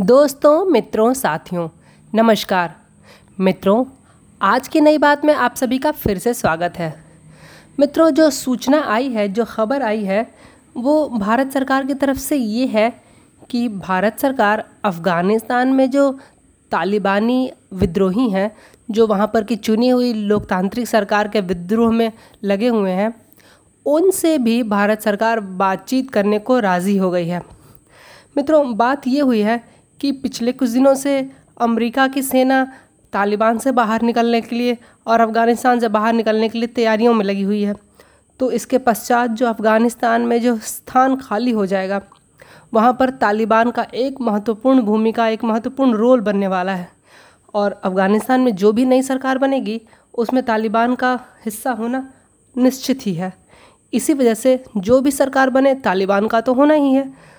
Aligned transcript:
दोस्तों, 0.00 0.64
मित्रों, 0.64 1.14
साथियों, 1.14 1.68
नमस्कार। 2.14 2.76
मित्रों, 3.40 3.84
आज 4.42 4.68
की 4.68 4.80
नई 4.80 4.98
बात 4.98 5.24
में 5.24 5.34
आप 5.34 5.54
सभी 5.54 5.78
का 5.78 5.90
फिर 5.90 6.18
से 6.18 6.34
स्वागत 6.34 6.72
है। 6.76 7.04
मित्रों, 7.80 8.10
जो 8.10 8.30
सूचना 8.30 8.80
आई 8.80 9.08
है, 9.08 9.28
जो 9.28 9.44
खबर 9.44 9.82
आई 9.82 10.04
है, 10.04 10.34
वो 10.76 11.08
भारत 11.08 11.50
सरकार 11.52 11.86
की 11.86 11.94
तरफ़ 11.94 12.18
से 12.18 12.36
ये 12.36 12.66
है 12.66 13.02
कि 13.50 13.68
भारत 13.68 14.18
सरकार 14.18 14.64
अफ़गानिस्तान 14.84 15.68
में 15.68 15.90
जो 15.90 16.18
तालिबानी 16.70 17.52
विद्रोही 17.72 18.30
हैं, 18.30 18.56
जो 18.90 19.06
वहाँ 19.06 19.30
पर 19.34 19.44
की 19.44 19.56
चुनी 19.56 19.88
हुई 19.88 20.12
लोकतांत्रिक 20.12 20.88
सरकार 20.88 21.28
के 21.28 21.40
विद्रोह 21.40 21.92
में 21.92 22.12
लगे 22.44 22.68
हुए 22.68 22.90
हैं, 22.90 23.22
उनसे 23.86 24.38
भी 24.38 24.62
भारत 24.62 25.02
सरकार 25.02 25.40
बातचीत 25.40 26.10
करने 26.10 26.38
को 26.38 26.58
राज़ी 26.58 26.96
हो 26.96 27.10
गई 27.10 27.28
है। 27.28 27.42
मित्रों, 28.36 28.76
बात 28.76 29.06
ये 29.06 29.20
हुई 29.20 29.40
है 29.40 29.79
कि 30.00 30.12
पिछले 30.12 30.52
कुछ 30.52 30.68
दिनों 30.68 30.94
से 30.94 31.30
अमेरिका 31.60 32.08
की 32.08 32.22
सेना 32.22 32.72
तालिबान 33.12 33.58
से 33.58 33.72
बाहर 33.72 34.02
निकलने 34.02 34.40
के 34.40 34.56
लिए 34.56 34.76
और 35.06 35.20
अफ़गानिस्तान 35.20 35.80
से 35.80 35.88
बाहर 35.88 36.12
निकलने 36.12 36.48
के 36.48 36.58
लिए 36.58 36.68
तैयारियों 36.68 37.14
में 37.14 37.24
लगी 37.24 37.42
हुई 37.42 37.62
है। 37.62 37.74
तो 38.40 38.50
इसके 38.50 38.78
पश्चात 38.78 39.30
जो 39.30 39.46
अफ़गानिस्तान 39.46 40.22
में 40.22 40.40
जो 40.40 40.56
स्थान 40.58 41.16
खाली 41.16 41.50
हो 41.50 41.66
जाएगा, 41.66 42.00
वहाँ 42.74 42.92
पर 42.92 43.10
तालिबान 43.10 43.70
का 43.70 43.86
एक 43.94 44.20
महत्वपूर्ण 44.20 44.82
भूमिका, 44.82 45.28
एक 45.28 45.44
महत्वपूर्ण 45.44 45.92
रोल 45.94 46.20
बनने 46.20 46.48
वाला 46.48 46.72
है। 46.72 46.88
और 47.54 47.80
अफ़गानिस्तान 47.84 48.40
में 48.40 48.56
जो 48.56 48.72
भी 48.72 48.84
नई 48.84 49.02
सरकार 49.02 49.38
बनेगी, 49.38 49.80
उसमें 50.14 50.42
तालिबान 50.42 50.94
का 50.94 51.20
हिस्सा 51.44 51.72
होना 51.72 52.12
निश्चित 52.56 53.06
ही 53.06 53.14
है। 53.14 53.32
इसी 53.92 54.14
वजह 54.14 54.34
से 54.34 54.64
जो 54.76 55.00
भी 55.00 55.10
सरकार 55.10 55.50
बने, 55.50 55.74
तालिबान 55.74 56.28
का 56.28 56.40
तो 56.40 56.54
होना 56.54 56.74
ही 56.74 56.92
है। 56.92 57.29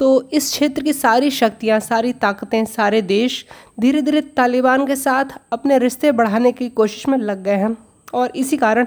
तो 0.00 0.30
इस 0.32 0.50
क्षेत्र 0.50 0.82
की 0.82 0.92
सारी 0.92 1.30
शक्तियाँ, 1.30 1.80
सारी 1.80 2.12
ताकतें, 2.12 2.64
सारे 2.64 3.02
देश 3.02 3.44
धीरे 3.80 4.02
धीरे 4.02 4.20
तालिबान 4.20 4.86
के 4.86 4.96
साथ 4.96 5.24
अपने 5.52 5.78
रिश्ते 5.78 6.12
बढ़ाने 6.12 6.52
की 6.52 6.68
कोशिश 6.68 7.08
में 7.08 7.18
लग 7.18 7.42
गए 7.42 7.56
हैं। 7.56 7.76
और 8.14 8.32
इसी 8.36 8.56
कारण 8.56 8.86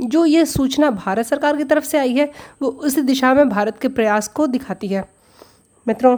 जो 0.00 0.24
ये 0.24 0.44
सूचना 0.44 0.90
भारत 0.90 1.26
सरकार 1.26 1.56
की 1.56 1.64
तरफ़ 1.64 1.84
से 1.84 1.98
आई 1.98 2.14
है, 2.14 2.30
वो 2.62 2.68
उस 2.68 2.98
दिशा 2.98 3.34
में 3.34 3.48
भारत 3.48 3.78
के 3.78 3.88
प्रयास 3.88 4.28
को 4.28 4.46
दिखाती 4.46 4.88
है। 4.88 5.04
मित्रों, 5.86 6.16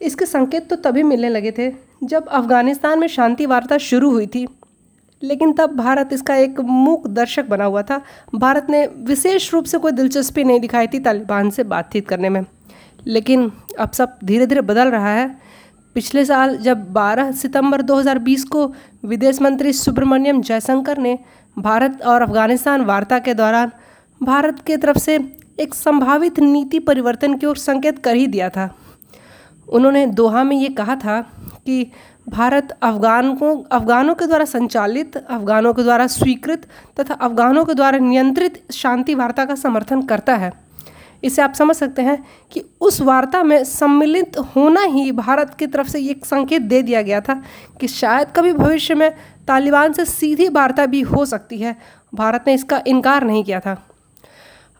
इसके 0.00 0.26
संकेत 0.26 0.68
तो 0.70 0.76
तभी 0.76 1.02
मिलने 1.02 1.28
लगे 1.28 1.50
थे 1.50 1.70
जब 2.04 2.28
अफ़गानिस्तान 2.28 2.98
में 2.98 3.08
शांति 3.08 3.46
वार्ता 3.46 3.78
शुरू 3.78 4.10
हुई 4.10 4.26
थी। 4.26 4.46
लेकिन 5.22 5.52
तब 5.52 5.76
भारत 5.76 6.08
इसका 6.12 6.36
एक 6.36 6.60
मूक 6.60 7.06
दर्शक 7.08 7.44
बना 7.44 7.64
हुआ 7.64 7.82
था। 7.82 8.02
भारत 8.34 8.66
ने 8.70 8.86
विशेष 8.86 9.52
रूप 9.52 9.64
से 9.64 9.78
कोई 9.78 9.92
दिलचस्पी 9.92 10.44
नहीं 10.44 10.60
दिखाई 10.60 10.86
थी 10.86 10.98
तालिबान 10.98 11.50
से 11.50 11.64
बातचीत 11.64 12.08
करने 12.08 12.28
में। 12.28 12.44
लेकिन 13.06 13.52
अब 13.78 13.90
सब 13.90 14.18
धीरे 14.24 14.46
धीरे 14.46 14.60
बदल 14.60 14.88
रहा 14.88 15.08
है। 15.08 15.28
पिछले 15.94 16.24
साल 16.24 16.56
जब 16.56 16.92
12 16.92 17.32
सितंबर 17.32 17.82
2020 17.82 18.44
को 18.44 18.74
विदेश 19.04 19.40
मंत्री 19.42 19.72
सुब्रमण्यम 19.72 20.42
जयशंकर 20.42 20.98
ने 20.98 21.18
भारत 21.58 22.02
और 22.02 22.22
अफ़गानिस्तान 22.22 22.80
वार्ता 22.80 23.18
के 23.18 23.34
दौरान 23.34 23.72
भारत 24.22 24.60
के 24.66 24.76
तरफ़ 24.76 24.98
से 24.98 25.16
एक 25.60 25.74
संभावित 25.74 26.40
नीति 26.40 26.78
परिवर्तन 26.78 27.34
की 27.34 27.46
ओर 27.46 27.56
संकेत 27.56 27.98
कर 27.98 28.14
ही 28.14 28.26
दिया 28.26 28.48
था। 28.48 28.74
उन्होंने 29.68 30.06
दोहा 30.06 30.44
में 30.44 30.56
ये 30.56 30.68
कहा 30.68 30.96
था 30.96 31.20
कि 31.66 31.90
भारत 32.28 32.70
अफ़गान 32.82 33.34
को 33.36 33.54
अफ़गानों 33.72 34.14
के 34.14 34.26
द्वारा 34.26 34.44
संचालित, 34.44 35.16
अफ़गानों 35.16 35.74
के 35.74 35.82
द्वारा 35.82 36.06
स्वीकृत 36.06 36.66
तथा 37.00 37.14
अफ़गानों 37.14 37.64
के 37.64 37.74
द्वारा 37.74 37.98
नियंत्रित 37.98 38.72
शांति 38.72 39.14
वार्ता 39.14 39.44
का 39.44 39.54
समर्थन 39.54 40.02
करता 40.02 40.36
है। 40.36 40.65
इसे 41.26 41.42
आप 41.42 41.54
समझ 41.54 41.76
सकते 41.76 42.02
हैं 42.02 42.18
कि 42.52 42.62
उस 42.80 43.00
वार्ता 43.00 43.42
में 43.42 43.62
सम्मिलित 43.64 44.38
होना 44.56 44.82
ही 44.82 45.10
भारत 45.12 45.54
की 45.58 45.66
तरफ़ 45.66 45.88
से 45.88 46.00
एक 46.00 46.24
संकेत 46.26 46.62
दे 46.62 46.82
दिया 46.82 47.02
गया 47.02 47.20
था 47.20 47.34
कि 47.80 47.88
शायद 47.88 48.28
कभी 48.36 48.52
भविष्य 48.52 48.94
में 48.94 49.10
तालिबान 49.48 49.92
से 49.92 50.04
सीधी 50.04 50.48
वार्ता 50.48 50.86
भी 50.86 51.00
हो 51.02 51.24
सकती 51.24 51.58
है। 51.58 51.76
भारत 52.14 52.44
ने 52.46 52.54
इसका 52.54 52.82
इनकार 52.86 53.24
नहीं 53.24 53.44
किया 53.44 53.60
था। 53.60 53.76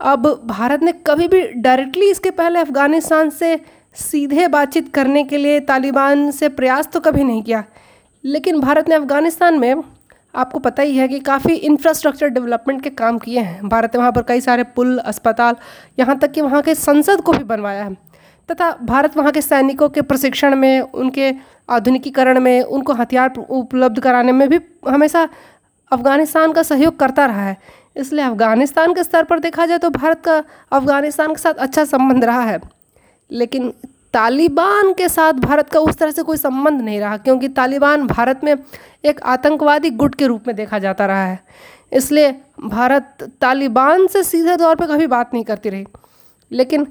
अब 0.00 0.26
भारत 0.46 0.82
ने 0.82 0.92
कभी 1.06 1.28
भी 1.28 1.42
डायरेक्टली 1.56 2.10
इसके 2.10 2.30
पहले 2.32 2.58
अफ़गानिस्तान 2.58 3.30
से 3.30 3.58
सीधे 3.96 4.48
बातचीत 4.48 4.92
करने 4.94 5.24
के 5.24 5.36
लिए 5.36 5.60
तालिबान 5.62 6.30
से 6.30 6.48
प्रयास 6.50 6.88
तो 6.92 7.00
कभी 7.00 7.24
नहीं 7.24 7.42
किया, 7.42 7.64
लेकिन 8.24 8.60
भारत 8.60 8.88
ने 8.88 8.94
अफ़गानिस्तान 8.94 9.58
में 9.58 9.82
आपको 10.36 10.58
पता 10.58 10.82
ही 10.82 10.96
है 10.96 11.08
कि 11.08 11.18
काफ़ी 11.20 11.54
इंफ्रास्ट्रक्चर 11.54 12.28
डेवलपमेंट 12.28 12.82
के 12.82 12.90
काम 12.90 13.18
किए 13.18 13.40
हैं। 13.40 13.68
भारत 13.68 13.94
ने 13.94 13.98
वहाँ 13.98 14.12
पर 14.12 14.22
कई 14.22 14.40
सारे 14.40 14.62
पुल, 14.64 14.98
अस्पताल, 14.98 15.56
यहाँ 15.98 16.18
तक 16.18 16.32
कि 16.32 16.40
वहाँ 16.40 16.62
के 16.62 16.74
संसद 16.74 17.20
को 17.20 17.32
भी 17.32 17.44
बनवाया 17.44 17.84
है। 17.84 17.94
तथा 18.48 18.70
भारत 18.82 19.16
वहाँ 19.16 19.32
के 19.32 19.40
सैनिकों 19.40 19.88
के 19.88 20.02
प्रशिक्षण 20.02 20.54
में, 20.54 20.80
उनके 20.80 21.32
आधुनिकीकरण 21.70 22.40
में, 22.40 22.62
उनको 22.62 22.92
हथियार 22.92 23.32
उपलब्ध 23.38 24.00
कराने 24.00 24.32
में 24.32 24.48
भी 24.48 24.60
हमेशा 24.88 25.28
अफ़गानिस्तान 25.92 26.52
का 26.52 26.62
सहयोग 26.62 26.98
करता 26.98 27.26
रहा 27.26 27.42
है। 27.42 27.56
इसलिए 27.96 28.24
अफ़गानिस्तान 28.24 28.94
के 28.94 29.02
स्तर 29.04 29.24
पर 29.24 29.38
देखा 29.38 29.66
जाए 29.66 29.78
तो 29.78 29.90
भारत 29.90 30.22
का 30.24 30.42
अफ़गानिस्तान 30.72 31.34
के 31.34 31.40
साथ 31.40 31.54
अच्छा 31.54 31.84
संबंध 31.84 32.24
रहा 32.24 32.42
है। 32.42 32.60
लेकिन 33.30 33.72
तालिबान 34.12 34.92
के 34.92 35.08
साथ 35.08 35.32
भारत 35.32 35.68
का 35.68 35.80
उस 35.80 35.96
तरह 35.96 36.10
से 36.10 36.22
कोई 36.22 36.36
संबंध 36.36 36.80
नहीं 36.80 37.00
रहा, 37.00 37.16
क्योंकि 37.16 37.48
तालिबान 37.48 38.06
भारत 38.06 38.40
में 38.44 38.54
एक 39.04 39.20
आतंकवादी 39.20 39.90
गुट 39.90 40.14
के 40.14 40.26
रूप 40.26 40.46
में 40.46 40.56
देखा 40.56 40.78
जाता 40.78 41.06
रहा 41.06 41.24
है। 41.24 41.38
इसलिए 41.92 42.30
भारत 42.64 43.16
तालिबान 43.40 44.06
से 44.06 44.22
सीधे 44.22 44.56
तौर 44.56 44.76
पर 44.76 44.86
कभी 44.86 45.06
बात 45.06 45.34
नहीं 45.34 45.44
करती 45.44 45.68
रही। 45.68 45.86
लेकिन 46.50 46.86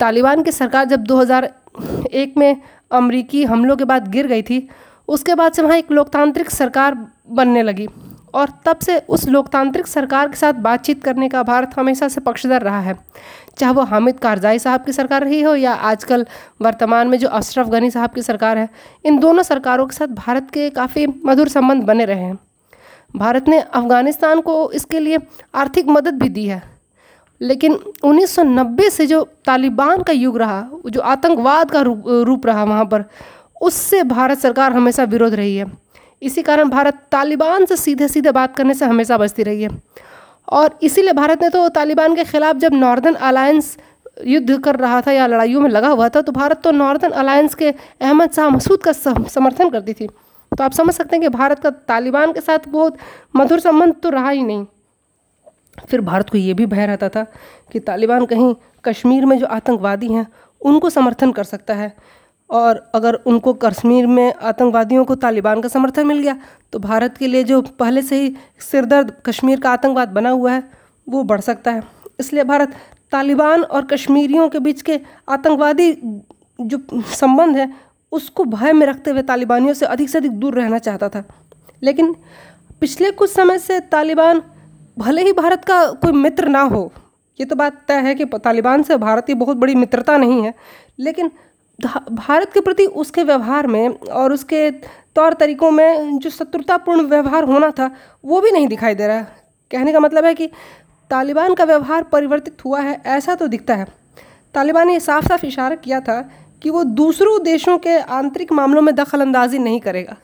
तालिबान 0.00 0.42
की 0.42 0.52
सरकार 0.52 0.84
जब 0.84 1.00
2001 1.00 2.36
में 2.36 2.60
अमरीकी 2.90 3.44
हमलों 3.44 3.76
के 3.76 3.84
बाद 3.84 4.08
गिर 4.08 4.26
गई 4.26 4.42
थी, 4.42 4.68
उसके 5.08 5.34
बाद 5.34 5.52
से 5.52 5.62
वहाँ 5.62 5.76
एक 5.76 5.92
लोकतांत्रिक 5.92 6.50
सरकार 6.50 6.96
बनने 7.30 7.62
लगी। 7.62 7.88
और 8.34 8.52
तब 8.66 8.78
से 8.78 8.98
उस 9.08 9.26
लोकतांत्रिक 9.28 9.86
सरकार 9.86 10.28
के 10.28 10.36
साथ 10.36 10.52
बातचीत 10.62 11.02
करने 11.04 11.28
का 11.28 11.42
भारत 11.42 11.70
हमेशा 11.76 12.08
से 12.08 12.20
पक्षधर 12.20 12.62
रहा 12.62 12.80
है। 12.80 12.96
चाहे 13.58 13.72
वो 13.72 13.82
हामिद 13.84 14.18
कारजाई 14.18 14.58
साहब 14.58 14.84
की 14.84 14.92
सरकार 14.92 15.24
रही 15.24 15.40
हो 15.42 15.54
या 15.56 15.72
आजकल 15.72 16.26
वर्तमान 16.62 17.08
में 17.08 17.18
जो 17.18 17.28
अशरफ 17.30 17.68
गनी 17.68 17.90
साहब 17.90 18.10
की 18.10 18.22
सरकार 18.22 18.58
है, 18.58 18.68
इन 19.04 19.18
दोनों 19.18 19.42
सरकारों 19.42 19.86
के 19.86 19.96
साथ 19.96 20.14
भारत 20.16 20.50
के 20.50 20.68
काफ़ी 20.72 21.06
मधुर 21.26 21.48
संबंध 21.48 21.82
बने 21.84 22.04
रहे 22.04 22.22
हैं। 22.22 22.38
भारत 23.14 23.48
ने 23.48 23.60
अफ़गानिस्तान 23.60 24.40
को 24.40 24.70
इसके 24.72 25.00
लिए 25.00 25.18
आर्थिक 25.54 25.88
मदद 25.88 26.14
भी 26.14 26.28
दी 26.28 26.46
है, 26.46 26.62
लेकिन 27.40 27.78
1990 28.04 28.88
से 28.90 29.06
जो 29.06 29.22
तालिबान 29.46 30.02
का 30.02 30.12
युग 30.12 30.38
रहा, 30.38 30.64
जो 30.86 31.00
आतंकवाद 31.02 31.70
का 31.70 31.80
रूप 31.80 32.46
रहा 32.46 32.64
वहाँ 32.64 32.84
पर, 32.84 33.04
उससे 33.62 34.02
भारत 34.04 34.38
सरकार 34.38 34.72
हमेशा 34.72 35.04
विरोध 35.04 35.34
रही 35.34 35.56
है। 35.56 35.66
इसी 36.22 36.42
कारण 36.42 36.68
भारत 36.70 36.98
तालिबान 37.12 37.64
से 37.66 37.76
सीधे 37.76 38.08
सीधे 38.08 38.30
बात 38.32 38.56
करने 38.56 38.74
से 38.74 38.84
हमेशा 38.86 39.18
बचती 39.18 39.42
रही 39.42 39.62
है। 39.62 39.70
और 40.48 40.78
इसीलिए 40.82 41.12
भारत 41.14 41.42
ने 41.42 41.48
तो 41.50 41.68
तालिबान 41.70 42.14
के 42.16 42.24
ख़िलाफ़ 42.24 42.56
जब 42.58 42.74
नॉर्दर्न 42.74 43.14
अलायंस 43.24 43.76
युद्ध 44.26 44.58
कर 44.60 44.76
रहा 44.76 45.00
था 45.00 45.12
या 45.12 45.26
लड़ाइयों 45.26 45.60
में 45.60 45.68
लगा 45.70 45.88
हुआ 45.88 46.08
था 46.08 46.20
तो 46.22 46.32
भारत 46.32 46.60
तो 46.64 46.70
नॉर्दर्न 46.72 47.12
अलायंस 47.14 47.54
के 47.54 47.68
अहमद 47.70 48.32
शाह 48.32 48.48
मसूद 48.50 48.82
का 48.82 48.92
समर्थन 48.92 49.70
करती 49.70 49.92
थी। 49.92 50.06
तो 50.06 50.64
आप 50.64 50.72
समझ 50.72 50.94
सकते 50.94 51.16
हैं 51.16 51.22
कि 51.22 51.28
भारत 51.30 51.58
का 51.58 51.70
तालिबान 51.70 52.32
के 52.32 52.40
साथ 52.40 52.68
बहुत 52.68 52.96
मधुर 53.36 53.60
संबंध 53.60 53.94
तो 54.02 54.08
रहा 54.10 54.30
ही 54.30 54.42
नहीं। 54.42 54.64
फिर 55.88 56.00
भारत 56.02 56.30
को 56.30 56.38
ये 56.38 56.54
भी 56.54 56.66
भय 56.66 56.86
रहता 56.86 57.08
था 57.08 57.24
कि 57.72 57.80
तालिबान 57.80 58.26
कहीं 58.26 58.54
कश्मीर 58.84 59.26
में 59.26 59.38
जो 59.38 59.46
आतंकवादी 59.48 60.08
हैं, 60.08 60.26
उनको 60.60 60.90
समर्थन 60.90 61.32
कर 61.32 61.44
सकता 61.44 61.74
है। 61.74 61.94
और 62.52 62.82
अगर 62.94 63.14
उनको 63.26 63.52
कश्मीर 63.54 64.06
में 64.06 64.32
आतंकवादियों 64.34 65.04
को 65.04 65.14
तालिबान 65.16 65.60
का 65.60 65.68
समर्थन 65.68 66.06
मिल 66.06 66.18
गया 66.18 66.36
तो 66.72 66.78
भारत 66.78 67.16
के 67.16 67.26
लिए 67.26 67.44
जो 67.44 67.60
पहले 67.78 68.02
से 68.02 68.16
ही 68.16 68.34
सिरदर्द 68.60 69.12
कश्मीर 69.26 69.60
का 69.60 69.70
आतंकवाद 69.70 70.08
बना 70.10 70.30
हुआ 70.30 70.52
है, 70.52 70.62
वो 71.06 71.22
बढ़ 71.24 71.40
सकता 71.40 71.70
है। 71.70 71.82
इसलिए 72.20 72.44
भारत 72.44 72.74
तालिबान 73.12 73.62
और 73.62 73.84
कश्मीरियों 73.86 74.48
के 74.48 74.58
बीच 74.60 74.82
के 74.82 75.00
आतंकवादी 75.28 75.92
जो 76.60 76.78
संबंध 77.12 77.56
है, 77.56 77.72
उसको 78.12 78.44
भय 78.46 78.72
में 78.72 78.86
रखते 78.86 79.10
हुए 79.10 79.22
तालिबानियों 79.22 79.74
से 79.74 79.86
अधिक 79.86 80.10
से 80.10 80.18
अधिक 80.18 80.32
दूर 80.32 80.54
रहना 80.54 80.78
चाहता 80.78 81.08
था। 81.08 81.24
लेकिन 81.82 82.14
पिछले 82.80 83.10
कुछ 83.12 83.30
समय 83.30 83.58
से 83.58 83.78
तालिबान 83.82 84.42
भले 84.98 85.22
ही 85.22 85.32
भारत 85.32 85.64
का 85.64 85.84
कोई 85.92 86.12
मित्र 86.14 86.48
ना 86.48 86.60
हो, 86.62 86.92
ये 87.38 87.46
तो 87.46 87.56
बात 87.56 87.80
तय 87.88 88.00
है 88.00 88.14
कि 88.14 88.24
तालिबान 88.34 88.82
से 88.82 88.96
भारत 88.98 89.26
की 89.26 89.34
बहुत 89.34 89.56
बड़ी 89.56 89.74
मित्रता 89.74 90.16
नहीं 90.16 90.42
है, 90.42 90.54
लेकिन 91.00 91.30
भारत 91.84 92.52
के 92.52 92.60
प्रति 92.60 92.86
उसके 92.86 93.22
व्यवहार 93.22 93.66
में 93.66 93.88
और 93.88 94.32
उसके 94.32 94.70
तौर 95.16 95.34
तरीक़ों 95.34 95.70
में 95.70 96.18
जो 96.18 96.30
शत्रुतापूर्ण 96.30 97.02
व्यवहार 97.02 97.44
होना 97.44 97.70
था, 97.70 97.90
वो 98.24 98.40
भी 98.40 98.50
नहीं 98.50 98.68
दिखाई 98.68 98.94
दे 98.94 99.06
रहा 99.06 99.16
है। 99.16 99.26
कहने 99.70 99.92
का 99.92 100.00
मतलब 100.00 100.24
है 100.24 100.34
कि 100.34 100.46
तालिबान 101.10 101.54
का 101.54 101.64
व्यवहार 101.64 102.02
परिवर्तित 102.02 102.64
हुआ 102.64 102.80
है, 102.80 103.00
ऐसा 103.06 103.34
तो 103.34 103.48
दिखता 103.48 103.74
है। 103.74 103.86
तालिबान 104.54 104.86
ने 104.86 105.00
साफ़ 105.00 105.28
साफ़ 105.28 105.46
इशारा 105.46 105.76
किया 105.76 106.00
था 106.00 106.20
कि 106.62 106.70
वो 106.70 106.84
दूसरों 106.84 107.42
देशों 107.42 107.78
के 107.78 107.98
आंतरिक 107.98 108.52
मामलों 108.52 108.82
में 108.82 108.94
दखल 108.94 109.20
अंदाजी 109.20 109.58
नहीं 109.58 109.80
करेगा। 109.80 110.16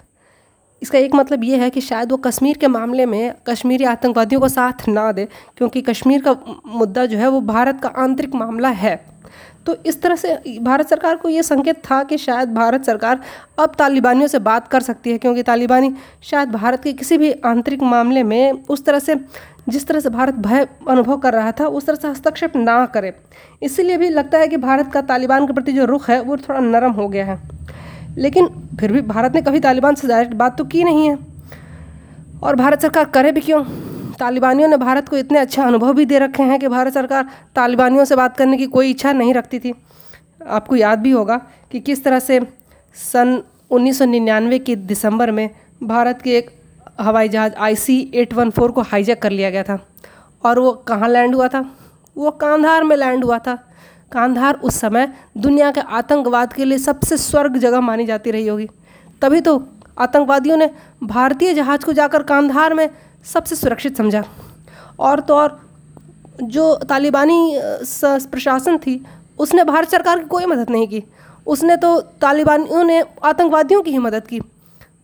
इसका 0.82 0.99
एक 0.99 1.14
मतलब 1.14 1.44
ये 1.44 1.56
है 1.56 1.70
कि 1.70 1.81
शायद 1.81 2.10
वो 2.10 2.16
कश्मीर 2.16 2.56
के 2.56 2.69
मामले 2.69 3.06
में 3.06 3.34
कश्मीरी 3.46 3.84
आतंकवादियों 3.84 4.40
का 4.40 4.49
साथ 4.49 4.88
ना 4.88 5.10
दे, 5.12 5.28
क्योंकि 5.56 5.82
कश्मीर 5.82 6.22
का 6.22 6.37
मुद्दा 6.66 7.06
जो 7.06 7.19
है 7.19 7.28
वो 7.28 7.40
भारत 7.40 7.81
का 7.82 7.88
आंतरिक 7.88 8.34
मामला 8.34 8.69
है। 8.69 9.18
तो 9.69 9.76
इस 9.87 10.00
तरह 10.03 10.17
से 10.17 10.59
भारत 10.61 10.88
सरकार 10.88 11.17
को 11.17 11.29
ये 11.29 11.43
संकेत 11.43 11.76
था 11.81 12.03
कि 12.03 12.17
शायद 12.19 12.53
भारत 12.55 12.85
सरकार 12.85 13.20
अब 13.59 13.73
तालिबानियों 13.79 14.26
से 14.26 14.38
बात 14.38 14.69
कर 14.69 14.81
सकती 14.81 15.11
है, 15.11 15.19
क्योंकि 15.19 15.43
तालिबानी 15.43 15.93
शायद 16.23 16.49
भारत 16.49 16.82
के 16.82 16.93
किसी 16.93 17.19
भी 17.19 17.32
आंतरिक 17.32 17.82
मामले 17.82 18.23
में 18.23 18.53
उस 18.53 18.85
तरह 18.85 18.99
से, 18.99 19.17
जिस 19.69 19.87
तरह 19.87 20.00
से 20.00 20.11
भारत 20.11 20.35
भय 20.35 20.67
अनुभव 20.88 21.17
कर 21.17 21.32
रहा 21.32 21.53
था, 21.53 21.67
उस 21.67 21.87
तरह 21.87 21.97
से 21.97 22.09
हस्तक्षेप 22.09 22.56
ना 22.56 22.87
करे। 22.87 23.12
इसीलिए 23.62 23.97
भी 23.97 24.09
लगता 24.09 24.38
है 24.38 24.49
कि 24.49 24.56
भारत 24.56 24.91
का 24.93 25.03
तालिबान 25.03 25.47
के 25.47 25.53
प्रति 25.53 25.73
जो 25.73 25.85
रुख 25.85 26.11
है, 26.11 26.20
वो 26.20 26.37
थोड़ा 26.37 26.61
नरम 26.61 26.93
हो 26.93 27.09
गया 27.09 27.25
है। 27.25 27.38
लेकिन 28.19 28.49
फिर 28.81 28.93
भी 28.93 29.00
भारत 29.00 29.35
ने 29.35 29.43
कभी 29.43 29.61
तालिबान 29.61 29.94
से 29.94 30.09
डायरेक्ट 30.09 30.35
बात 30.35 30.59
तो 30.59 30.65
की 30.65 30.85
नहीं 30.85 31.09
है। 31.09 31.19
और 32.43 32.56
भारत 32.56 32.82
सरकार 32.82 33.05
करे 33.05 33.32
भी 33.32 33.41
क्यों? 33.41 33.65
तालिबानियों 34.20 34.69
ने 34.69 34.76
भारत 34.76 35.09
को 35.09 35.17
इतने 35.17 35.38
अच्छे 35.38 35.62
अनुभव 35.62 35.93
भी 35.93 36.05
दे 36.05 36.19
रखे 36.19 36.43
हैं 36.43 36.59
कि 36.61 36.69
भारत 36.69 36.94
सरकार 36.94 37.29
तालिबानियों 37.56 38.05
से 38.05 38.17
बात 38.17 38.37
करने 38.37 38.56
की 38.56 38.67
कोई 38.67 38.91
इच्छा 38.91 39.12
नहीं 39.12 39.35
रखती 39.35 39.59
थी। 39.59 39.75
आपको 40.49 40.76
याद 40.76 40.99
भी 40.99 41.11
होगा 41.11 41.37
कि 41.73 41.81
किस 41.81 42.05
तरह 42.05 42.19
से 42.19 42.41
सन 42.94 43.43
1999 43.70 44.59
के 44.59 44.76
दिसंबर 44.76 45.31
में 45.31 45.50
भारत 45.82 46.23
के 46.23 46.37
एक 46.38 46.50
हवाई 47.00 47.29
जहाज़ 47.29 47.53
I 47.55 47.75
C 47.75 48.00
eight 48.15 48.35
one 48.35 48.50
four 48.50 48.73
को 48.73 48.81
हाईजैक 48.82 49.23
कर 49.23 49.31
लिया 49.31 49.50
गया 49.50 49.62
था 49.62 49.79
और 50.44 50.59
वो 50.59 50.73
कहाँ 50.73 51.09
लैंड 51.09 51.35
हुआ 51.35 51.49
था? 51.49 51.65
वो 52.17 52.31
कांधार 52.31 52.85
में 52.85 52.97
लैंड 52.97 53.25
हुआ 53.25 53.38
था। 53.38 53.59
कांधार 54.12 54.55
उस 54.55 54.81
समय 54.81 55.12
दुनिया 55.37 55.70
के 55.70 55.81
आतंकवाद 55.81 56.53
के 56.53 56.65
लिए 56.65 56.79
सबसे 56.79 57.17
स्वर्ग 57.17 57.56
जगह 57.56 57.81
मानी 57.81 58.06
जाती 58.06 58.31
रही 58.31 58.47
होगी। 58.49 58.69
तभी 59.23 59.41
तो 59.41 59.69
आतंकवादियों 59.99 60.56
ने 60.56 60.70
भारतीय 61.03 61.55
जहाज़ 61.55 61.85
को 61.85 61.93
जाकर 61.93 62.23
कांधार 62.23 62.75
में 62.75 62.88
सबसे 63.28 63.56
सुरक्षित 63.56 63.96
समझा। 63.96 64.25
और 64.98 65.20
तो 65.20 65.34
और 65.34 65.60
जो 66.44 66.75
तालिबानी 66.88 67.58
प्रशासन 68.26 68.78
थी, 68.78 69.04
उसने 69.38 69.64
भारत 69.64 69.88
सरकार 69.88 70.19
की 70.19 70.25
कोई 70.26 70.46
मदद 70.46 70.70
नहीं 70.70 70.86
की। 70.88 71.02
उसने 71.46 71.76
तो 71.76 72.00
तालिबानियों 72.20 72.84
ने 72.84 73.02
आतंकवादियों 73.25 73.82
की 73.82 73.90
ही 73.90 73.98
मदद 73.98 74.26
की। 74.26 74.40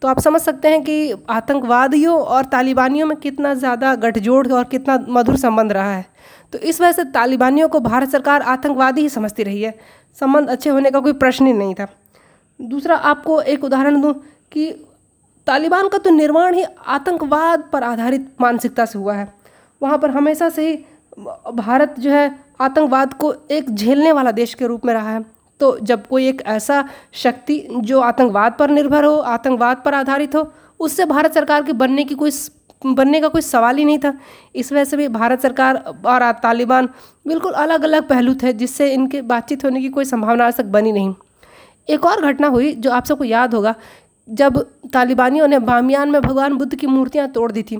तो 0.03 0.09
आप 0.09 0.19
समझ 0.21 0.41
सकते 0.43 0.69
हैं 0.69 0.83
कि 0.83 1.15
आतंकवादियों 1.31 2.19
और 2.19 2.45
तालिबानियों 2.45 3.07
में 3.07 3.17
कितना 3.17 3.55
ज़्यादा 3.55 3.95
गठजोड़ 3.97 4.47
और 4.49 4.65
कितना 4.65 4.99
मधुर 5.09 5.37
संबंध 5.37 5.73
रहा 5.73 5.93
है। 5.93 6.05
तो 6.53 6.59
इस 6.61 6.81
वजह 6.81 6.93
से 6.93 7.05
तालिबानियों 7.11 7.69
को 7.69 7.81
भारत 7.81 8.11
सरकार 8.11 8.43
आतंकवादी 8.45 9.01
ही 9.01 9.09
समझती 9.09 9.43
रही 9.43 9.63
है। 9.63 9.75
संबंध 10.19 10.49
अच्छे 10.49 10.71
होने 10.71 10.91
का 10.91 11.01
कोई 11.01 11.13
प्रश्न 11.15 11.47
ही 11.47 11.53
नहीं 11.53 11.75
था। 11.75 11.87
दूसरा 12.61 12.97
आपको 12.97 13.41
एक 13.43 13.65
उदाहरण 13.65 14.01
दूँ 14.01 14.13
कि 14.53 14.71
तालिबान 15.47 15.89
का 15.89 15.99
तो 15.99 16.11
निर्माण 16.11 16.55
ही 16.55 16.65
आतंकवाद 16.87 17.65
पर 17.73 17.83
आधारित 17.83 18.29
मानसिकता 18.41 18.85
से 18.85 18.99
हुआ 18.99 19.15
है। 19.15 19.29
वहाँ 19.81 19.99
पर 19.99 20.11
हमेशा 20.11 20.49
से 20.49 20.69
ही 20.69 20.77
भारत 21.55 21.95
जो 21.99 22.11
है 22.11 22.31
आतंकवाद 22.61 23.13
को 23.15 23.35
एक 23.51 23.71
झेलने 23.71 24.13
वाला 24.13 24.31
देश 24.33 24.55
के 24.55 24.67
रूप 24.67 24.85
में 24.87 24.93
रहा 24.95 25.11
है। 25.11 25.25
तो 25.61 25.79
जब 25.81 26.07
कोई 26.07 26.29
एक 26.29 26.43
ऐसा 26.47 26.85
शक्ति 27.15 27.59
जो 27.71 28.01
आतंकवाद 28.01 28.57
पर 28.59 28.71
निर्भर 28.71 29.05
हो, 29.05 29.17
आतंकवाद 29.17 29.83
पर 29.85 29.95
आधारित 29.95 30.35
हो, 30.37 30.51
उससे 30.81 31.05
भारत 31.05 31.35
सरकार 31.35 31.63
के 31.63 31.73
बनने 31.75 32.05
की 32.05 32.15
कोई 32.15 32.31
बनने 32.83 33.21
का 33.21 33.29
कोई 33.29 33.41
सवाल 33.41 33.77
ही 33.77 33.85
नहीं 33.85 33.99
था। 33.99 34.13
इस 34.55 34.73
वजह 34.73 34.85
से 34.85 34.97
भी 34.97 35.09
भारत 35.09 35.43
सरकार 35.43 35.77
और 36.07 36.31
तालिबान 36.33 36.89
बिल्कुल 37.27 37.53
अलग 37.53 37.85
अलग 37.85 38.09
पहलू 38.09 38.35
थे, 38.35 38.53
जिससे 38.53 38.93
इनके 38.93 39.21
बातचीत 39.23 39.65
होने 39.65 39.81
की 39.81 39.89
कोई 39.89 40.05
संभावना 40.05 40.47
आज 40.47 40.57
तक 40.57 40.65
बनी 40.67 40.93
नहीं। 40.93 41.15
एक 41.89 42.05
और 42.07 42.21
घटना 42.23 42.49
हुई, 42.49 42.73
जो 42.73 42.91
आप 42.91 43.05
सबको 43.05 43.25
याद 43.25 43.55
होगा 43.55 43.75
जब 44.29 44.59
तालिबानियों 44.93 45.47
ने 45.49 45.59
बामियान 45.61 46.11
में 46.11 46.21
भगवान 46.23 46.55
बुद्ध 46.55 46.75
की 46.75 46.87
मूर्तियाँ 46.87 47.29
तोड़ 47.29 47.51
दी 47.53 47.63
थी, 47.63 47.77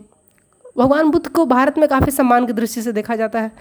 भगवान 0.77 1.11
बुद्ध 1.11 1.27
को 1.29 1.45
भारत 1.47 1.79
में 1.79 1.89
काफ़ी 1.89 2.13
सम्मान 2.13 2.47
की 2.47 2.53
दृष्टि 2.53 2.83
से 2.83 2.93
देखा 2.93 3.17
जाता 3.17 3.41
है 3.41 3.53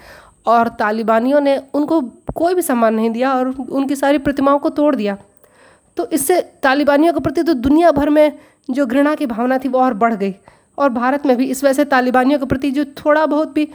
और 0.46 0.68
तालिबानियों 0.80 1.42
ने 1.42 1.58
उनको 1.74 2.02
कोई 2.36 2.56
भी 2.56 2.62
सम्मान 2.62 2.94
नहीं 2.96 3.10
दिया 3.10 3.34
और 3.34 3.48
उनकी 3.50 3.96
सारी 3.96 4.18
प्रतिमाओं 4.18 4.60
को 4.60 4.70
तोड़ 4.72 4.96
दिया। 4.96 5.18
तो 5.98 6.08
इससे 6.08 6.42
तालिबानियों 6.64 7.14
के 7.14 7.20
प्रति 7.20 7.44
तो 7.44 7.54
दुनिया 7.54 7.92
भर 7.92 8.10
में 8.10 8.32
जो 8.70 8.86
घृणा 8.86 9.16
की 9.16 9.26
भावना 9.26 9.58
थी 9.58 9.70
वो 9.70 9.80
और 9.80 9.94
बढ़ 9.94 10.14
गई 10.14 10.34
और 10.78 10.90
भारत 10.90 11.26
में 11.26 11.36
भी। 11.38 11.46
इस 11.46 11.64
वजह 11.64 11.74
से 11.74 11.86
तालिबानियों 11.86 12.40
के 12.40 12.46
प्रति 12.46 12.72
जो 12.72 12.86
थोड़ा 12.98 13.26
बहुत 13.26 13.54
भी 13.54 13.68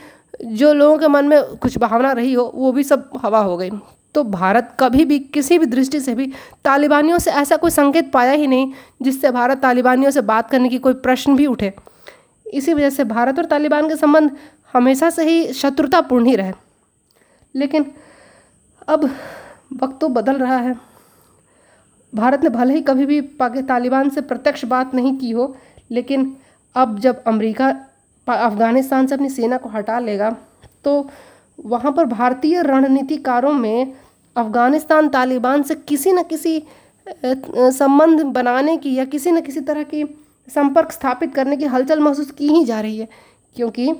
जो 0.42 0.72
लोगों 0.72 0.98
के 0.98 1.08
मन 1.08 1.28
में 1.28 1.42
कुछ 1.56 1.78
भावना 1.78 2.12
रही 2.12 2.32
हो, 2.32 2.50
वो 2.54 2.72
भी 2.72 2.82
सब 2.84 3.10
हवा 3.22 3.38
हो 3.40 3.56
गई। 3.56 3.70
तो 4.14 4.22
भारत 4.24 4.76
कभी 4.80 5.04
भी, 5.04 5.18
किसी 5.18 5.58
भी 5.58 5.66
दृष्टि 5.66 6.00
से 6.00 6.14
भी 6.14 6.32
तालिबानियों 6.64 7.18
से 7.18 7.30
ऐसा 7.32 7.56
कोई 7.56 7.70
संकेत 7.70 8.10
पाया 8.12 8.32
ही 8.32 8.46
नहीं, 8.46 8.72
जिससे 9.02 9.30
भारत 9.30 9.58
तालिबानियों 9.58 10.10
से 10.10 10.20
बात 10.22 10.50
करने 10.50 10.68
की 10.68 10.78
कोई 10.78 10.94
प्रश्न 10.96 11.36
भी 11.36 11.46
उठे। 11.46 11.72
इसी 12.46 12.74
वजह 12.74 12.90
से 12.90 13.04
भारत 13.04 13.38
और 13.38 13.44
तालिबान 13.44 13.88
के 13.88 13.96
संबंध 13.96 14.36
हमेशा 14.74 15.10
से 15.10 15.24
ही 15.24 15.52
शत्रुतापूर्ण 15.52 16.26
ही 16.26 16.34
रहे। 16.36 16.52
लेकिन 17.54 17.90
अब 18.88 19.04
वक्त 19.82 19.98
तो 20.00 20.08
बदल 20.08 20.36
रहा 20.36 20.56
है। 20.56 20.76
भारत 22.12 22.44
ने 22.44 22.50
भले 22.50 22.74
ही 22.74 22.80
कभी 22.80 23.06
भी 23.06 23.20
तालिबान 23.40 24.10
से 24.10 24.20
प्रत्यक्ष 24.20 24.64
बात 24.64 24.94
नहीं 24.94 25.16
की 25.18 25.30
हो, 25.30 25.56
लेकिन 25.90 26.36
अब 26.74 26.98
जब 26.98 27.22
अमेरिका 27.24 27.68
अफ़गानिस्तान 28.26 29.06
से 29.06 29.14
अपनी 29.14 29.28
सेना 29.28 29.56
को 29.56 29.68
हटा 29.68 29.98
लेगा 29.98 30.30
तो 30.84 31.10
वहाँ 31.58 31.92
पर 31.92 32.04
भारतीय 32.04 32.62
रणनीतिकारों 32.62 33.52
में 33.52 33.92
अफ़गानिस्तान 34.36 35.08
तालिबान 35.08 35.62
से 35.62 35.74
किसी 35.74 36.12
न 36.12 36.22
किसी 36.22 36.62
संबंध 37.06 38.22
बनाने 38.22 38.76
की 38.76 38.94
या 38.94 39.04
किसी 39.04 39.30
न 39.30 39.40
किसी 39.40 39.60
तरह 39.60 39.82
की 39.82 40.04
संपर्क 40.54 40.92
स्थापित 40.92 41.34
करने 41.34 41.56
की 41.56 41.64
हलचल 41.64 42.00
महसूस 42.00 42.30
की 42.30 42.48
ही 42.48 42.64
जा 42.64 42.80
रही 42.80 42.98
है। 42.98 43.08
क्योंकि 43.56 43.94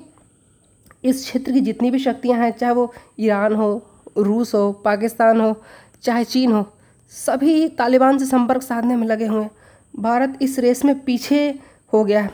इस 1.05 1.25
क्षेत्र 1.25 1.53
की 1.53 1.61
जितनी 1.61 1.91
भी 1.91 1.99
शक्तियाँ 1.99 2.39
हैं, 2.39 2.51
चाहे 2.51 2.73
वो 2.73 2.93
ईरान 3.21 3.55
हो, 3.55 3.87
रूस 4.19 4.55
हो, 4.55 4.73
पाकिस्तान 4.73 5.41
हो, 5.41 5.55
चाहे 6.03 6.25
चीन 6.25 6.53
हो, 6.53 6.65
सभी 7.13 7.69
तालिबान 7.69 8.19
से 8.19 8.25
संपर्क 8.25 8.63
साधने 8.63 8.97
में 8.97 9.07
लगे 9.07 9.27
हुए 9.27 9.43
हैं। 9.43 9.51
भारत 9.97 10.39
इस 10.43 10.59
रेस 10.59 10.85
में 10.85 10.99
पीछे 11.01 11.59
हो 11.93 12.05
गया 12.05 12.21
है। 12.21 12.31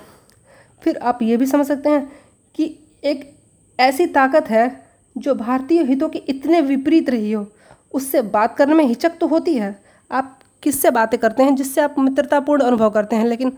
फिर 0.82 0.97
आप 0.97 1.23
ये 1.23 1.37
भी 1.37 1.47
समझ 1.47 1.67
सकते 1.67 1.88
हैं 1.88 2.12
कि 2.55 2.79
एक 3.05 3.31
ऐसी 3.79 4.06
ताकत 4.06 4.50
है 4.50 4.84
जो 5.17 5.35
भारतीय 5.35 5.83
हितों 5.83 6.09
के 6.09 6.19
इतने 6.19 6.61
विपरीत 6.61 7.11
रही 7.11 7.33
हो, 7.33 7.47
उससे 7.95 8.23
बात 8.23 8.57
करने 8.57 8.75
में 8.75 8.85
हिचक 8.85 9.13
तो 9.21 9.27
होती 9.27 9.55
है। 9.55 9.83
आप 10.13 10.39
किससे 10.63 10.91
बातें 10.91 11.21
करते 11.21 11.43
हैं 11.43 11.57
जिससे 11.57 11.81
आप 11.81 11.99
मित्रतापूर्ण 11.99 12.63
अनुभव 12.63 12.91
करते 12.91 13.17
हैं? 13.17 13.25
लेकिन 13.25 13.51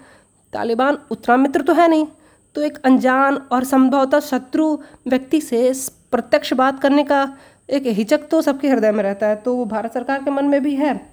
तालिबान 0.53 0.99
उतना 1.11 1.37
मित्र 1.37 1.63
तो 1.63 1.73
है 1.73 1.89
नहीं। 1.89 2.07
तो 2.55 2.63
एक 2.63 2.79
अनजान 2.85 3.37
और 3.37 3.65
संभवतः 3.65 4.21
शत्रु 4.21 4.79
व्यक्ति 5.09 5.41
से 5.41 5.73
प्रत्यक्ष 6.11 6.53
बात 6.53 6.83
करने 6.83 7.05
का 7.05 7.37
एक 7.71 7.83
हिचक 7.87 8.21
तो 8.31 8.43
सबके 8.43 8.69
हृदय 8.69 8.93
में 8.93 9.03
रहता 9.03 9.27
है। 9.27 9.37
तो 9.37 9.57
वो 9.57 9.65
भारत 9.65 9.95
सरकार 9.95 10.23
के 10.23 10.31
मन 10.31 10.45
में 10.45 10.63
भी 10.63 10.75
है। 10.75 11.07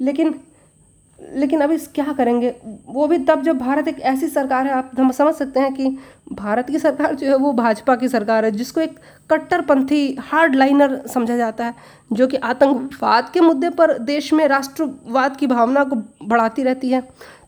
लेकिन 0.00 0.40
लेकिन 1.20 1.60
अभी 1.60 1.76
क्या 1.94 2.12
करेंगे? 2.12 2.54
वो 2.86 3.06
भी 3.06 3.18
तब 3.18 3.42
जब 3.42 3.58
भारत 3.58 3.88
एक 3.88 3.98
ऐसी 4.00 4.28
सरकार 4.28 4.66
है, 4.66 4.72
आप 4.72 4.90
हम 4.98 5.10
समझ 5.12 5.34
सकते 5.34 5.60
हैं 5.60 5.72
कि 5.74 5.96
भारत 6.32 6.66
की 6.66 6.78
सरकार 6.78 7.14
जो 7.14 7.26
है 7.26 7.36
वो 7.36 7.52
भाजपा 7.52 7.96
की 7.96 8.08
सरकार 8.08 8.44
है, 8.44 8.50
जिसको 8.50 8.80
एक 8.80 8.98
कट्टरपंथी 9.30 10.16
हार्ड 10.20 10.54
लाइनर 10.56 10.96
समझा 11.06 11.36
जाता 11.36 11.64
है, 11.64 11.74
जो 12.12 12.26
कि 12.26 12.36
आतंकवाद 12.36 13.30
के 13.34 13.40
मुद्दे 13.40 13.70
पर 13.70 13.96
देश 14.00 14.32
में 14.32 14.46
राष्ट्रवाद 14.48 15.36
की 15.36 15.46
भावना 15.46 15.84
को 15.84 15.96
बढ़ाती 16.22 16.62
रहती 16.62 16.88
है। 16.88 17.02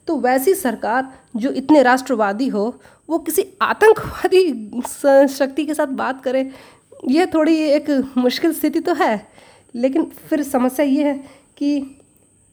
तो 0.06 0.16
वैसी 0.18 0.54
सरकार 0.54 1.12
जो 1.36 1.50
इतने 1.52 1.82
राष्ट्रवादी 1.82 2.48
हो, 2.48 2.74
वो 3.08 3.18
किसी 3.18 3.46
आतंकवादी 3.62 5.26
शक्ति 5.28 5.64
के 5.64 5.74
साथ 5.74 5.86
बात 5.86 6.22
करे 6.24 6.50
ये 7.08 7.26
थोड़ी 7.26 7.56
एक 7.56 7.90
मुश्किल 8.16 8.52
स्थिति 8.52 8.80
तो 8.80 8.94
है, 8.94 9.26
लेकिन 9.74 10.10
फिर 10.28 10.42
समस्या 10.42 10.86
ये 10.86 11.04
है 11.04 11.14
कि 11.56 11.80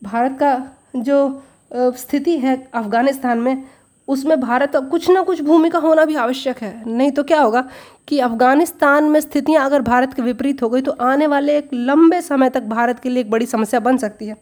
भारत 0.02 0.38
का 0.40 0.56
जो 0.94 1.44
स्थिति 1.74 2.38
है 2.40 2.56
अफ़गानिस्तान 2.74 3.40
में, 3.40 3.64
उसमें 4.08 4.40
भारत 4.42 4.76
कुछ 4.92 5.10
ना 5.10 5.22
कुछ 5.22 5.42
भूमिका 5.42 5.80
होना 5.80 6.06
भी 6.06 6.16
आवश्यक 6.18 6.62
है। 6.64 6.84
नहीं 6.88 7.12
तो 7.12 7.24
क्या 7.24 7.42
होगा 7.42 7.68
कि 8.08 8.20
अफ़गानिस्तान 8.20 9.04
में 9.06 9.20
स्थितियाँ 9.20 9.66
अगर 9.66 9.82
भारत 9.84 10.14
के 10.14 10.22
विपरीत 10.22 10.62
हो 10.64 10.70
गई 10.70 10.82
तो 10.82 10.92
आने 10.92 11.28
वाले 11.28 11.58
एक 11.58 11.70
लंबे 11.74 12.22
समय 12.22 12.50
तक 12.50 12.64
भारत 12.70 13.00
के 13.00 13.10
लिए 13.10 13.22
एक 13.22 13.30
बड़ी 13.32 13.46
समस्या 13.46 13.80
बन 13.80 13.98
सकती 13.98 14.28
है। 14.28 14.36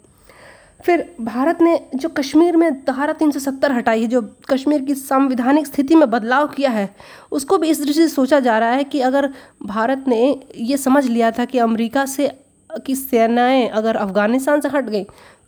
फिर 0.86 1.06
भारत 1.22 1.62
ने 1.62 1.80
जो 1.96 2.10
कश्मीर 2.10 2.56
में 2.58 2.74
धारा 2.86 3.13
तीन 3.13 3.32
सौ 3.32 3.39
सत्तर 3.39 3.72
हटाई 3.72 4.01
है, 4.01 4.08
जो 4.08 4.22
कश्मीर 4.50 4.82
की 4.82 4.96
संविधानिक 4.96 5.68
स्थिति 5.68 5.96
में 5.96 6.10
बदलाव 6.10 6.48
किया 6.48 6.70
है, 6.72 6.89
उसको 7.32 7.58
भी 7.58 7.70
इस 7.70 7.82
दृष्टि 7.82 8.01
से 8.01 8.08
सोचा 8.08 8.39
जा 8.39 8.58
रहा 8.60 8.72
है 8.72 8.84
कि 8.84 9.00
अगर 9.01 9.30
भारत 9.66 10.06
ने 10.08 10.20
ये 10.56 10.77
समझ 10.77 11.06
लिया 11.06 11.32
था 11.32 11.46
कि 11.46 11.58
अमेरिका 11.60 12.06
से 12.06 12.32
की 12.70 12.96
सेनाएँ 12.96 13.68
अगर 13.70 13.96
अफ़गानिस्तान 13.98 14.62
से 14.62 14.70
हट 14.70 14.86
गई 14.86 15.04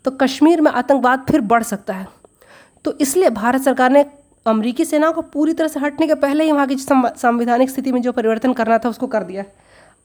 तो 0.05 0.11
कश्मीर 0.13 0.61
में 0.61 0.71
आतंकवाद 0.71 1.25
फिर 1.29 1.41
बढ़ 1.43 1.63
सकता 1.63 1.93
है। 1.93 2.07
तो 2.85 2.97
इसलिए 3.01 3.29
भारत 3.31 3.61
सरकार 3.61 3.91
ने 3.91 4.05
अमरीकी 4.45 4.85
सेना 4.85 5.09
को 5.11 5.21
पूरी 5.23 5.53
तरह 5.53 5.67
से 5.67 5.79
हटने 5.79 6.07
के 6.07 6.15
पहले 6.17 6.43
ही 6.43 6.51
वहाँ 6.51 6.67
की 6.67 6.75
संवैधानिक 6.77 7.69
स्थिति 7.69 7.91
में 7.91 8.01
जो 8.01 8.11
परिवर्तन 8.11 8.53
करना 8.53 8.77
था, 8.77 8.89
उसको 8.89 9.07
कर 9.07 9.23
दिया 9.23 9.43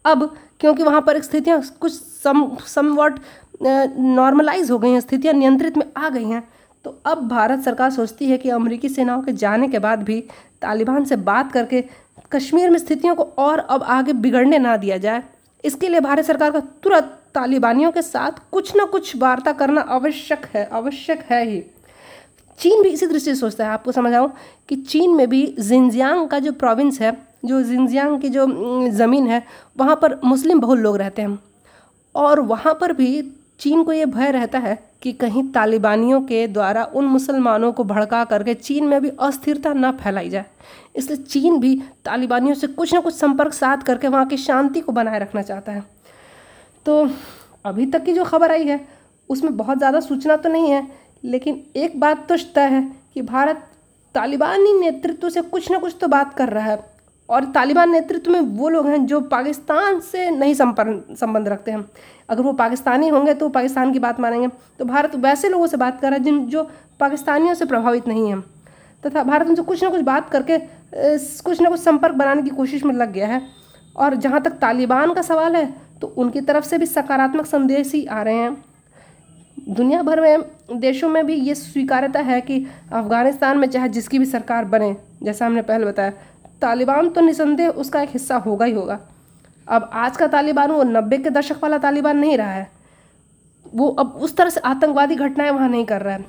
अब 0.04 0.35
क्योंकि 0.61 0.83
वहाँ 0.83 1.00
पर 1.00 1.21
स्थितियाँ 1.23 1.62
कुछ 1.80 1.92
सम 1.92 2.56
समवट 2.66 3.21
नॉर्मलाइज 3.62 4.71
हो 4.71 4.78
गई 4.78 4.90
हैं, 4.90 5.00
स्थितियाँ 5.00 5.35
नियंत्रित 5.35 5.76
में 5.76 5.85
आ 5.97 6.09
गई 6.09 6.25
हैं 6.25 6.42
तो 6.85 6.90
अब 7.06 7.28
भारत 7.28 7.61
सरकार 7.61 7.90
सोचती 7.90 8.30
है 8.30 8.38
कि 8.38 8.50
अमरीकी 8.50 8.88
सेनाओं 8.88 9.23
के 9.23 9.33
जाने 9.35 9.68
के 9.68 9.78
बाद 9.78 10.02
भी 10.02 10.21
तालिबान 10.62 11.04
से 11.04 11.16
बात 11.18 11.52
करके 11.52 11.85
कश्मीर 12.33 12.71
में 12.71 12.78
स्थितियों 12.78 13.14
को 13.14 13.23
और 13.38 13.59
अब 13.61 13.83
आगे 13.83 14.12
बिगड़ने 14.14 14.59
ना 14.59 14.76
दिया 14.76 14.99
जाए। 14.99 15.23
इसके 15.64 15.88
लिए 15.88 16.00
भारत 16.00 16.25
सरकार 16.25 16.50
का 16.50 16.61
तुरंत 16.83 17.18
तालिबानियों 17.35 17.92
के 17.92 18.02
साथ 18.02 18.30
कुछ 18.52 18.75
ना 18.76 18.85
कुछ 18.85 19.16
वार्ता 19.16 19.52
करना 19.52 19.80
आवश्यक 19.80 20.44
है 20.54 20.68
आवश्यक 20.73 21.21
है 21.30 21.44
ही। 21.50 21.61
चीन 22.59 22.83
भी 22.83 22.88
इसी 22.88 23.06
दृष्टि 23.06 23.30
से 23.30 23.40
सोचता 23.40 23.64
है। 23.64 23.71
आपको 23.71 23.92
समझाऊँ 23.92 24.33
कि 24.68 24.76
चीन 24.76 25.14
में 25.14 25.28
भी 25.28 25.47
जिंजियांग 25.61 26.28
का 26.28 26.38
जो 26.38 26.52
प्रोविंस 26.52 27.00
है, 27.00 27.16
जो 27.44 27.62
जिंजियांग 27.62 28.21
की 28.21 28.28
जो 28.28 28.47
ज़मीन 28.90 29.26
है, 29.26 29.42
वहाँ 29.78 29.97
पर 29.97 30.18
मुस्लिम 30.25 30.61
बहुत 30.61 30.78
लोग 30.78 30.97
रहते 30.97 31.23
हैं। 31.23 31.38
और 32.14 32.40
वहाँ 32.40 32.75
पर 32.75 32.92
भी 32.92 33.23
चीन 33.61 33.82
को 33.84 33.92
ये 33.92 34.06
भय 34.06 34.30
रहता 34.30 34.58
है 34.58 34.78
कि 35.02 35.12
कहीं 35.12 35.42
तालिबानियों 35.52 36.20
के 36.23 36.46
द्वारा 36.49 36.84
उन 36.84 37.04
मुसलमानों 37.04 37.73
को 37.73 37.84
भड़का 37.84 38.25
करके 38.25 38.54
चीन 38.54 38.84
में 38.84 39.00
भी 39.02 39.11
अस्थिरता 39.20 39.73
न 39.73 39.90
फैलाई 39.92 40.28
जाए। 40.28 40.44
इसलिए 40.96 41.16
चीन 41.18 41.58
भी 41.61 41.75
तालिबानियों 42.04 42.54
से 42.54 42.66
कुछ 42.68 42.94
ना 42.94 43.00
कुछ 43.00 43.14
संपर्क 43.14 43.52
साध 43.52 43.82
करके 43.82 44.08
वहाँ 44.08 44.26
की 44.26 44.37
शांति 44.37 44.80
को 44.80 44.92
बनाए 44.92 45.18
रखना 45.18 45.42
चाहता 45.42 45.73
है। 45.73 45.84
तो 46.87 47.08
अभी 47.64 47.87
तक 47.87 48.04
की 48.04 48.12
जो 48.12 48.25
खबर 48.25 48.52
आई 48.52 48.64
है, 48.64 48.80
उसमें 49.30 49.56
बहुत 49.56 49.78
ज़्यादा 49.78 50.00
सूचना 50.00 50.37
तो 50.37 50.49
नहीं 50.49 50.70
है, 50.70 50.87
लेकिन 51.25 51.62
एक 51.76 51.99
बात 52.00 52.26
तो 52.28 52.37
तय 52.54 52.68
है 52.68 52.82
कि 53.14 53.23
भारत 53.23 53.62
तालिबानी 54.14 54.73
नेतृत्व 54.80 55.28
से 55.28 55.40
कुछ 55.42 55.70
ना 55.70 55.78
कुछ 55.78 55.96
तो 56.00 56.08
बात 56.08 56.34
कर 56.34 56.49
रहा 56.49 56.64
है। 56.64 56.78
और 57.28 57.44
तालिबान 57.44 57.90
नेतृत्व 57.90 58.30
में 58.30 58.40
वो 58.40 58.68
लोग 58.68 58.86
हैं 58.86 59.04
जो 59.06 59.20
पाकिस्तान 59.20 60.00
से 60.02 60.30
नहीं 60.30 60.54
संपर्क 60.54 61.16
संबंध 61.20 61.48
रखते 61.48 61.70
हैं। 61.70 61.84
अगर 62.28 62.42
वो 62.42 62.52
पाकिस्तानी 62.54 63.08
होंगे 63.08 63.34
तो 63.34 63.48
पाकिस्तान 63.50 63.92
की 63.92 63.98
बात 63.98 64.20
मानेंगे। 64.20 64.48
तो 64.78 64.84
भारत 64.84 65.14
वैसे 65.16 65.48
लोगों 65.48 65.66
से 65.66 65.76
बात 65.76 66.00
कर 66.00 66.10
रहा 66.10 66.18
है 66.18 66.24
जिन, 66.24 66.44
जो 66.46 66.62
पाकिस्तानियों 67.00 67.54
से 67.54 67.64
प्रभावित 67.64 68.08
नहीं 68.08 68.28
है। 68.28 68.40
तथा 69.04 69.22
भारत 69.22 69.46
उनसे 69.46 69.62
कुछ 69.62 69.82
ना 69.84 69.90
कुछ 69.90 70.00
बात 70.02 70.28
करके 70.30 70.58
कुछ 71.44 71.60
ना 71.60 71.70
कुछ 71.70 71.80
संपर्क 71.80 72.14
बनाने 72.14 72.42
की 72.42 72.50
कोशिश 72.50 72.84
में 72.84 72.94
लग 72.94 73.12
गया 73.12 73.26
है। 73.26 73.40
और 73.96 74.14
जहाँ 74.16 74.40
तक 74.42 74.52
तालिबान 74.60 75.12
का 75.14 75.22
सवाल 75.22 75.56
है 75.56 75.66
तो 76.00 76.06
उनकी 76.08 76.40
तरफ़ 76.42 76.64
से 76.64 76.78
भी 76.78 76.86
सकारात्मक 76.86 77.46
संदेश 77.46 77.92
ही 77.94 78.04
आ 78.06 78.22
रहे 78.22 78.34
हैं। 78.34 78.56
दुनिया 79.68 80.02
भर 80.02 80.20
में, 80.20 80.42
देशों 80.72 81.08
में 81.08 81.24
भी 81.26 81.34
ये 81.34 81.54
स्वीकार्यता 81.54 82.20
है 82.20 82.40
कि 82.40 82.58
अफ़गानिस्तान 82.92 83.58
में 83.58 83.68
चाहे 83.68 83.88
जिसकी 83.88 84.18
भी 84.18 84.26
सरकार 84.26 84.64
बने, 84.64 84.94
जैसा 85.22 85.46
हमने 85.46 85.62
पहले 85.62 85.86
बताया 85.86 86.12
तालिबान 86.62 87.08
तो 87.08 87.20
निसंदेह 87.20 87.68
उसका 87.68 88.02
एक 88.02 88.11
हिस्सा 88.11 88.37
होगा 88.37 88.64
ही 88.64 88.73
होगा। 88.73 88.99
अब 89.68 89.88
आज 89.94 90.16
का 90.16 90.26
तालिबान 90.26 90.70
वो 90.70 90.82
नब्बे 90.82 91.18
के 91.18 91.30
दशक 91.30 91.62
वाला 91.62 91.78
तालिबान 91.78 92.18
नहीं 92.18 92.37
रहा 92.37 92.52
है। 92.52 92.70
वो 93.75 93.88
अब 93.88 94.18
उस 94.23 94.37
तरह 94.37 94.50
से 94.50 94.61
आतंकवादी 94.61 95.14
घटनाएँ 95.16 95.50
वहाँ 95.50 95.68
नहीं 95.68 95.84
कर 95.84 96.02
रहा 96.02 96.14
है। 96.14 96.25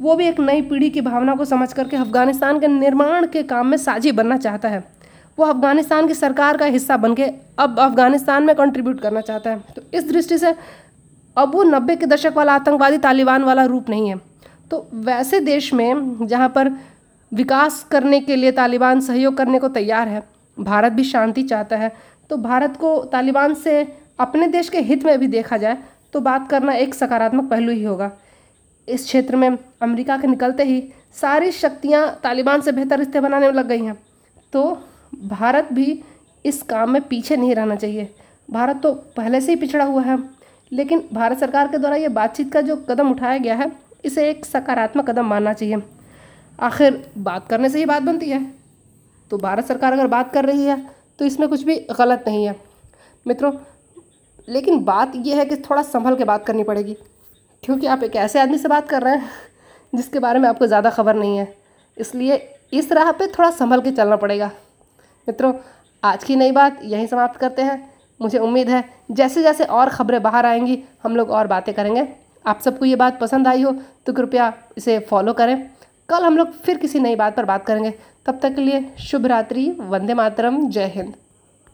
वो 0.00 0.14
भी 0.16 0.26
एक 0.28 0.40
नई 0.40 0.62
पीढ़ी 0.62 0.90
की 0.90 1.00
भावना 1.00 1.34
को 1.34 1.44
समझ 1.44 1.72
करके 1.72 1.96
अफ़गानिस्तान 1.96 2.60
के 2.60 2.68
निर्माण 2.68 3.26
के 3.26 3.42
काम 3.44 3.66
में 3.66 3.76
साझी 3.76 4.12
बनना 4.12 4.36
चाहता 4.38 4.68
है। 4.68 4.82
वो 5.38 5.44
अफ़गानिस्तान 5.44 6.08
की 6.08 6.14
सरकार 6.14 6.56
का 6.56 6.66
हिस्सा 6.66 6.96
बन 6.96 7.14
के 7.14 7.24
अब 7.58 7.78
अफ़गानिस्तान 7.80 8.44
में 8.44 8.54
कंट्रीब्यूट 8.56 9.00
करना 9.00 9.20
चाहता 9.20 9.50
है। 9.50 9.60
तो 9.76 9.82
इस 9.94 10.08
दृष्टि 10.08 10.38
से 10.38 10.54
अब 11.36 11.54
वो 11.54 11.62
नब्बे 11.62 11.96
के 11.96 12.06
दशक 12.06 12.32
वाला 12.36 12.54
आतंकवादी 12.54 12.98
तालिबान 12.98 13.44
वाला 13.44 13.64
रूप 13.64 13.90
नहीं 13.90 14.08
है। 14.08 14.16
तो 14.70 14.86
वैसे 14.94 15.40
देश 15.40 15.72
में 15.74 16.26
जहाँ 16.26 16.48
पर 16.48 16.68
विकास 17.32 17.82
करने 17.90 18.20
के 18.20 18.36
लिए 18.36 18.52
तालिबान 18.52 19.00
सहयोग 19.00 19.36
करने 19.36 19.58
को 19.58 19.68
तैयार 19.68 20.08
है। 20.08 20.22
भारत 20.56 20.92
भी 20.92 21.04
शांति 21.04 21.42
चाहता 21.42 21.76
है। 21.76 21.92
तो 22.30 22.36
भारत 22.38 22.76
को 22.76 22.96
तालिबान 23.04 23.54
से 23.54 23.80
अपने 24.20 24.46
देश 24.48 24.68
के 24.68 24.80
हित 24.80 25.04
में 25.04 25.18
भी 25.18 25.26
देखा 25.28 25.56
जाए 25.56 25.76
तो 26.12 26.20
बात 26.20 26.48
करना 26.50 26.72
एक 26.74 26.94
सकारात्मक 26.94 27.50
पहलू 27.50 27.72
ही 27.72 27.84
होगा। 27.84 28.10
इस 28.88 29.04
क्षेत्र 29.04 29.36
में 29.36 29.48
अमेरिका 29.82 30.16
के 30.16 30.26
निकलते 30.26 30.64
ही 30.64 30.82
सारी 31.14 31.50
शक्तियाँ 31.52 32.08
तालिबान 32.22 32.60
से 32.60 32.72
बेहतर 32.72 32.98
रिश्ते 32.98 33.20
बनाने 33.20 33.46
में 33.46 33.54
लग 33.54 33.68
गई 33.68 33.84
हैं। 33.84 33.94
तो 34.52 34.62
भारत 35.24 35.68
भी 35.72 36.02
इस 36.44 36.62
काम 36.62 36.90
में 36.90 37.02
पीछे 37.02 37.36
नहीं 37.36 37.54
रहना 37.54 37.74
चाहिए। 37.76 38.08
भारत 38.48 38.80
तो 38.82 38.92
पहले 39.16 39.40
से 39.40 39.52
ही 39.52 39.56
पिछड़ा 39.56 39.84
हुआ 39.84 40.02
है, 40.02 40.18
लेकिन 40.72 41.02
भारत 41.12 41.38
सरकार 41.38 41.68
के 41.68 41.78
द्वारा 41.78 41.96
ये 41.96 42.08
बातचीत 42.10 42.52
का 42.52 42.60
जो 42.60 42.76
कदम 42.88 43.10
उठाया 43.10 43.38
गया 43.38 43.54
है, 43.54 43.70
इसे 44.04 44.28
एक 44.30 44.44
सकारात्मक 44.44 45.10
कदम 45.10 45.26
मानना 45.26 45.52
चाहिए। 45.52 45.76
आखिर 46.60 47.02
बात 47.18 47.48
करने 47.48 47.68
से 47.68 47.78
ही 47.78 47.84
बात 47.86 48.02
बनती 48.02 48.28
है। 48.28 48.44
तो 49.30 49.38
भारत 49.38 49.66
सरकार 49.66 49.92
अगर 49.92 50.06
बात 50.08 50.32
कर 50.32 50.44
रही 50.44 50.64
है 50.64 50.76
तो 51.18 51.24
इसमें 51.24 51.48
कुछ 51.48 51.62
भी 51.62 51.76
गलत 51.90 52.24
नहीं 52.26 52.44
है। 52.44 52.54
मित्रों, 53.26 53.52
लेकिन 54.48 54.84
बात 54.84 55.12
यह 55.16 55.36
है 55.36 55.44
कि 55.44 55.56
थोड़ा 55.58 55.82
संभल 55.84 56.16
के 56.16 56.24
बात 56.24 56.46
करनी 56.46 56.62
पड़ेगी, 56.64 56.96
क्योंकि 57.62 57.86
आप 57.86 58.02
एक 58.02 58.16
ऐसे 58.18 58.40
आदमी 58.40 58.58
से 58.58 58.68
बात 58.68 58.88
कर 58.88 59.02
रहे 59.02 59.16
हैं, 59.16 59.30
जिसके 59.92 60.18
बारे 60.18 60.38
में 60.38 60.48
आपको 60.48 60.66
ज़्यादा 60.66 60.90
खबर 60.90 61.14
नहीं 61.16 61.36
है। 61.38 61.54
इसलिए 61.96 62.36
इस 62.72 62.92
राह 62.92 63.10
पे 63.12 63.26
थोड़ा 63.28 63.50
संभल 63.52 63.80
के 63.80 63.90
चलना 63.92 64.16
पड़ेगा। 64.16 64.50
मित्रों, 65.26 65.52
आज 66.02 66.24
की 66.24 66.36
नई 66.36 66.52
बात 66.52 66.78
यहीं 66.84 67.06
समाप्त 67.06 67.40
करते 67.40 67.62
हैं। 67.62 67.88
मुझे 68.20 68.38
उम्मीद 68.40 68.68
है, 68.68 68.84
जैसे 69.10 69.42
जैसे 69.42 69.64
और 69.66 69.88
ख़बरें 69.90 70.22
बाहर 70.22 70.46
आएँगी, 70.46 70.82
हम 71.02 71.16
लोग 71.16 71.30
और 71.30 71.46
बातें 71.48 71.74
करेंगे। 71.74 72.06
आप 72.44 72.60
सबको 72.60 72.84
ये 72.84 72.96
बात 72.96 73.20
पसंद 73.20 73.48
आई 73.48 73.62
हो 73.62 73.72
तो 74.06 74.12
कृपया 74.12 74.52
इसे 74.76 74.98
फॉलो 75.00 75.32
करें। 75.34 75.70
कल 76.10 76.24
हम 76.24 76.36
लोग 76.36 76.52
फिर 76.52 76.78
किसी 76.78 77.00
नई 77.00 77.16
बात 77.16 77.36
पर 77.36 77.44
बात 77.44 77.66
करेंगे। 77.66 77.90
तब 78.26 78.38
तक 78.42 78.54
के 78.54 78.60
लिए 78.60 78.84
शुभ 79.00 79.26
रात्रि 79.26 79.70
वंदे 79.80 80.14
मातरम, 80.14 80.68
जय 80.68 80.92
हिंद। 80.94 81.12